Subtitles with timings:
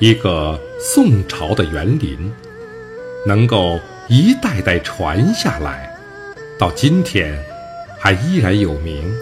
[0.00, 2.32] 一个宋朝的园林，
[3.26, 5.92] 能够一代代传下来，
[6.56, 7.36] 到今天
[7.98, 9.12] 还依然有名。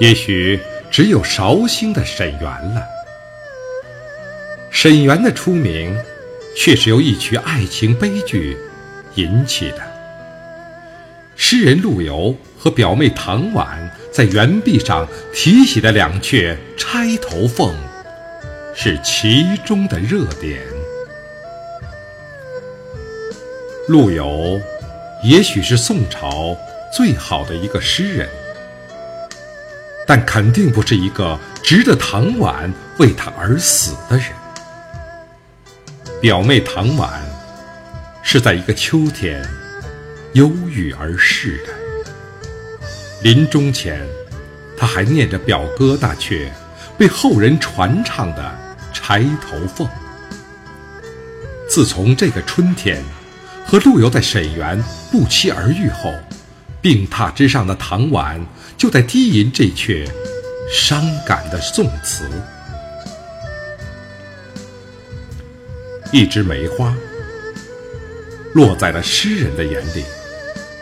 [0.00, 0.58] 也许
[0.90, 2.82] 只有绍兴的沈园了。
[4.68, 5.96] 沈园的出名，
[6.56, 8.56] 却是由一曲爱情悲剧
[9.14, 9.82] 引起的。
[11.36, 17.70] 诗人陆游和表妹唐婉在园壁上题写的两阙《钗头凤》，
[18.74, 20.60] 是其中的热点。
[23.88, 24.60] 陆游，
[25.22, 26.56] 也许是宋朝
[26.92, 28.28] 最好的一个诗人，
[30.06, 34.26] 但肯定不是一个值得唐婉为他而死的人。
[36.20, 37.22] 表妹唐婉，
[38.22, 39.44] 是在一个秋天。
[40.32, 41.72] 忧郁而逝的。
[43.22, 44.04] 临终前，
[44.76, 46.48] 他还念着表哥那阙
[46.98, 48.42] 被后人传唱的
[49.06, 49.86] 《钗头凤》。
[51.68, 53.04] 自从这个春天，
[53.66, 56.10] 和陆游在沈园不期而遇后，
[56.80, 58.40] 病榻之上的唐婉
[58.78, 60.08] 就在低吟这阙
[60.72, 62.24] 伤感的宋词。
[66.10, 66.96] 一枝梅花，
[68.54, 70.02] 落在了诗人的眼里。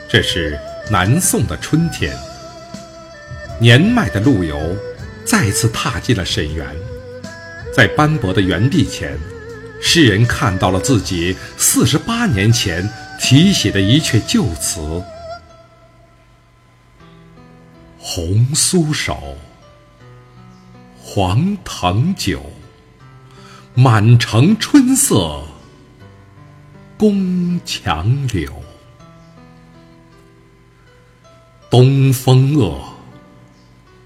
[0.09, 0.57] 这是
[0.89, 2.17] 南宋的春天，
[3.61, 4.77] 年迈的陆游
[5.25, 6.65] 再次踏进了沈园，
[7.73, 9.19] 在斑驳的园壁前，
[9.81, 12.87] 诗人看到了自己四十八年前
[13.19, 15.03] 题写的一阙旧词
[17.99, 19.39] ：“红酥手，
[21.03, 22.43] 黄藤酒，
[23.75, 25.43] 满城春色
[26.99, 28.53] 宫墙柳。”
[31.71, 32.85] 东风恶，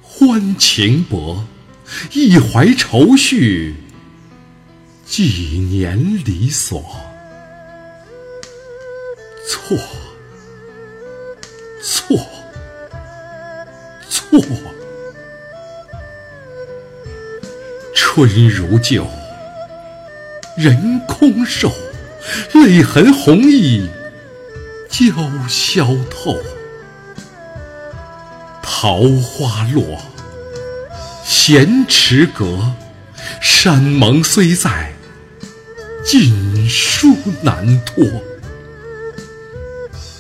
[0.00, 1.44] 欢情薄，
[2.12, 3.74] 一怀愁绪，
[5.04, 6.84] 几年离索。
[9.48, 9.78] 错，
[11.80, 12.16] 错，
[14.08, 14.41] 错。
[17.94, 19.06] 春如旧，
[20.56, 21.70] 人空瘦，
[22.54, 23.88] 泪痕红浥
[24.91, 25.12] 鲛
[25.48, 26.36] 绡透。
[28.62, 30.00] 桃花落，
[31.48, 32.74] 闲池阁，
[33.40, 34.90] 山盟虽在，
[36.04, 38.04] 锦书难托。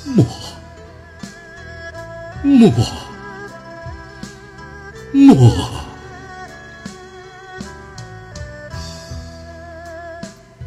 [0.04, 0.24] 莫，
[2.44, 2.72] 莫，
[5.10, 5.84] 莫。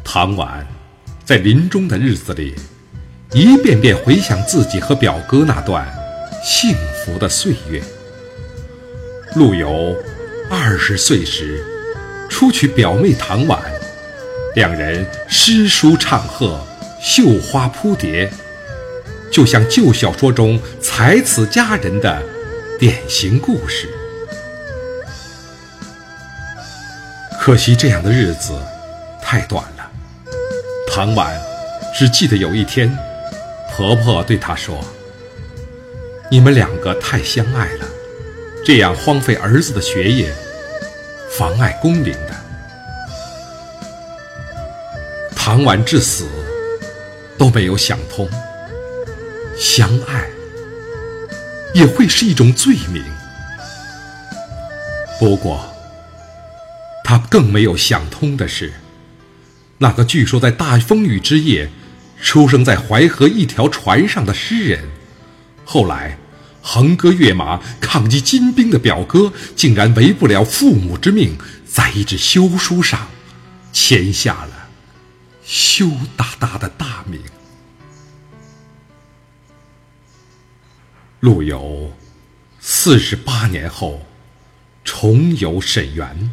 [0.04, 0.66] 唐婉
[1.24, 2.54] 在临终的日子里，
[3.32, 5.90] 一遍遍回想自己和表哥那段。
[6.44, 7.82] 幸福的岁月。
[9.34, 9.96] 陆游
[10.52, 11.64] 二十岁时
[12.28, 13.62] 初娶表妹唐婉，
[14.56, 16.60] 两人诗书唱和，
[17.00, 18.28] 绣花扑蝶，
[19.30, 22.20] 就像旧小说中才子佳人的
[22.80, 23.88] 典型故事。
[27.40, 28.60] 可惜这样的日子
[29.22, 29.88] 太短了。
[30.88, 31.40] 唐婉
[31.96, 32.92] 只记得有一天，
[33.70, 34.84] 婆婆对她说。
[36.28, 37.88] 你们两个太相爱了，
[38.64, 40.32] 这样荒废儿子的学业，
[41.30, 42.36] 妨碍功名的。
[45.34, 46.28] 唐婉至死
[47.36, 48.28] 都没有想通，
[49.56, 50.28] 相爱
[51.74, 53.02] 也会是一种罪名。
[55.18, 55.74] 不过，
[57.02, 58.72] 他更没有想通的是，
[59.78, 61.70] 那个据说在大风雨之夜
[62.20, 64.84] 出生在淮河一条船上的诗人。
[65.64, 66.18] 后来，
[66.62, 73.08] 横戈跃马抗击金兵的表哥，竟然违不了父母之命，在一纸休书上
[73.72, 74.68] 签下了
[75.42, 77.20] 羞答答的大名。
[81.20, 81.92] 陆游
[82.60, 84.06] 四十八年后
[84.84, 86.30] 重游沈园，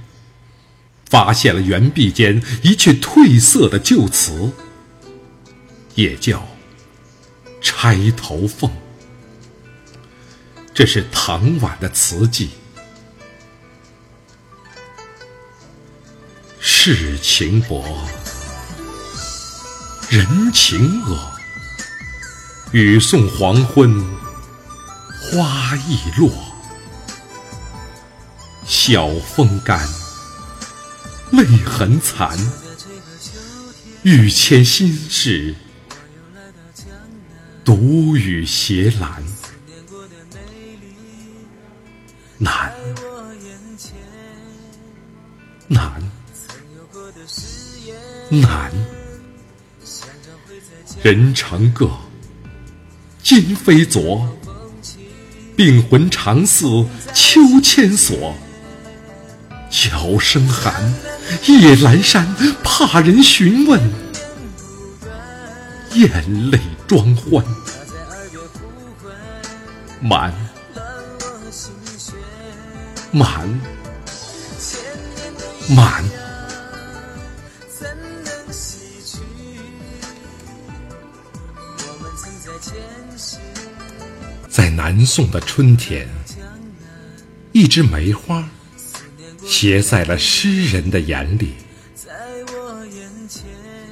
[1.09, 4.51] 发现了园壁间一阙褪色的旧词，
[5.95, 6.39] 也叫
[7.61, 8.69] 《钗头凤》。
[10.77, 12.51] 这是唐婉的词记。
[16.59, 17.83] 世情薄，
[20.07, 21.31] 人情恶。
[22.73, 24.05] 雨送黄昏，
[25.19, 26.31] 花易落。
[28.63, 29.83] 晓风干，
[31.31, 32.37] 泪痕残。
[34.03, 35.55] 欲笺心事，
[37.65, 39.36] 独语斜阑。
[42.39, 42.71] 难，
[45.67, 46.01] 难，
[48.29, 48.71] 难。
[51.01, 51.89] 人长各，
[53.23, 54.27] 今非昨。
[55.55, 58.35] 病魂常似秋千索。
[59.71, 60.93] 角声寒，
[61.47, 63.81] 夜阑珊，怕人询问，
[65.93, 67.43] 咽泪装欢。
[69.99, 70.31] 满，
[73.11, 73.47] 满，
[75.69, 76.03] 满。
[84.49, 86.07] 在南宋的春天，
[87.53, 88.47] 一枝梅花
[89.45, 91.53] 斜在了诗人的眼里。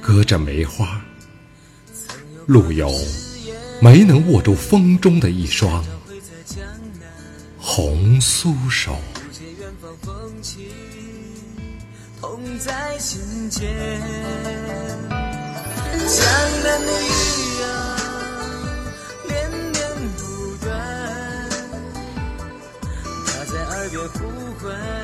[0.02, 1.00] 隔着梅花，
[2.46, 2.92] 陆游
[3.80, 5.84] 没能握住风中的一双
[7.68, 8.96] 红酥手。
[9.12, 10.68] 不解远方风情
[12.20, 13.68] 痛在心间
[15.90, 16.24] 江
[16.62, 17.66] 南的雨啊
[19.28, 19.74] 连绵
[20.16, 20.68] 不断
[23.26, 24.18] 它在耳边呼
[24.64, 24.95] 唤。